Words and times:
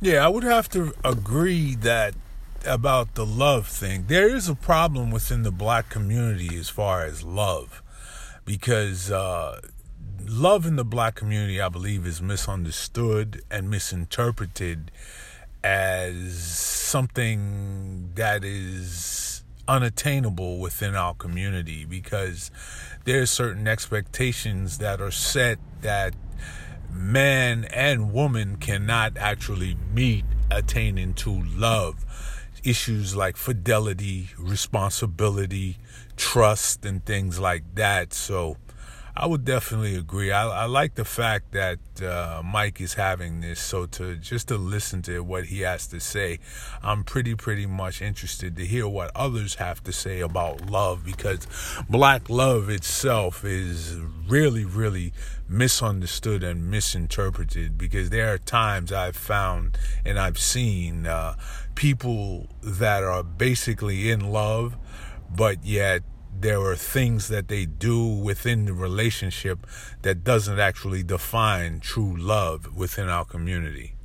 Yeah, 0.00 0.24
I 0.24 0.28
would 0.28 0.44
have 0.44 0.68
to 0.70 0.92
agree 1.02 1.74
that 1.76 2.14
about 2.66 3.14
the 3.14 3.24
love 3.24 3.66
thing. 3.66 4.04
There 4.08 4.28
is 4.28 4.48
a 4.48 4.54
problem 4.54 5.10
within 5.10 5.42
the 5.42 5.50
black 5.50 5.88
community 5.88 6.58
as 6.58 6.68
far 6.68 7.04
as 7.04 7.22
love 7.22 7.82
because 8.44 9.10
uh, 9.10 9.60
love 10.26 10.66
in 10.66 10.76
the 10.76 10.84
black 10.84 11.14
community, 11.14 11.62
I 11.62 11.70
believe, 11.70 12.06
is 12.06 12.20
misunderstood 12.20 13.42
and 13.50 13.70
misinterpreted 13.70 14.90
as 15.64 16.34
something 16.34 18.10
that 18.16 18.44
is 18.44 19.44
unattainable 19.66 20.58
within 20.58 20.94
our 20.94 21.14
community 21.14 21.86
because 21.86 22.50
there 23.04 23.22
are 23.22 23.26
certain 23.26 23.66
expectations 23.66 24.76
that 24.78 25.00
are 25.00 25.10
set 25.10 25.58
that 25.80 26.14
man 26.96 27.64
and 27.66 28.12
woman 28.12 28.56
cannot 28.56 29.16
actually 29.16 29.76
meet 29.92 30.24
attaining 30.50 31.14
to 31.14 31.42
love 31.54 32.04
issues 32.64 33.14
like 33.14 33.36
fidelity, 33.36 34.30
responsibility, 34.38 35.78
trust, 36.16 36.84
and 36.84 37.04
things 37.04 37.38
like 37.38 37.62
that. 37.74 38.12
So 38.12 38.56
I 39.18 39.24
would 39.24 39.46
definitely 39.46 39.96
agree. 39.96 40.30
I, 40.30 40.46
I 40.46 40.64
like 40.66 40.94
the 40.94 41.04
fact 41.04 41.52
that 41.52 41.78
uh, 42.02 42.42
Mike 42.44 42.82
is 42.82 42.94
having 42.94 43.40
this. 43.40 43.60
So 43.60 43.86
to 43.86 44.16
just 44.16 44.48
to 44.48 44.58
listen 44.58 45.00
to 45.02 45.20
what 45.20 45.46
he 45.46 45.60
has 45.60 45.86
to 45.86 46.00
say, 46.00 46.38
I'm 46.82 47.02
pretty 47.02 47.34
pretty 47.34 47.64
much 47.64 48.02
interested 48.02 48.56
to 48.56 48.66
hear 48.66 48.86
what 48.86 49.10
others 49.14 49.54
have 49.54 49.82
to 49.84 49.92
say 49.92 50.20
about 50.20 50.68
love 50.68 51.02
because 51.02 51.46
black 51.88 52.28
love 52.28 52.68
itself 52.68 53.42
is 53.42 53.96
really 54.28 54.66
really 54.66 55.14
misunderstood 55.48 56.42
and 56.42 56.70
misinterpreted. 56.70 57.78
Because 57.78 58.10
there 58.10 58.34
are 58.34 58.38
times 58.38 58.92
I've 58.92 59.16
found 59.16 59.78
and 60.04 60.18
I've 60.18 60.38
seen 60.38 61.06
uh, 61.06 61.36
people 61.74 62.48
that 62.62 63.02
are 63.02 63.22
basically 63.22 64.10
in 64.10 64.30
love, 64.30 64.76
but 65.34 65.64
yet 65.64 66.02
there 66.46 66.60
are 66.60 66.76
things 66.76 67.26
that 67.26 67.48
they 67.48 67.66
do 67.66 68.06
within 68.06 68.66
the 68.66 68.72
relationship 68.72 69.66
that 70.02 70.22
doesn't 70.22 70.60
actually 70.60 71.02
define 71.02 71.80
true 71.80 72.16
love 72.16 72.72
within 72.76 73.08
our 73.08 73.24
community. 73.24 73.95